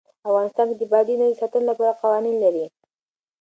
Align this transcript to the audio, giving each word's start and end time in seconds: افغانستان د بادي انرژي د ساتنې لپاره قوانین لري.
افغانستان 0.29 0.67
د 0.79 0.81
بادي 0.91 1.13
انرژي 1.15 1.35
د 1.35 1.39
ساتنې 1.41 1.65
لپاره 1.69 1.99
قوانین 2.01 2.35
لري. 2.43 2.65